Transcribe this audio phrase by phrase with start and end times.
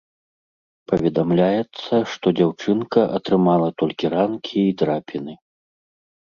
[0.91, 5.33] Паведамляецца, што дзяўчынка атрымала толькі ранкі і драпіны.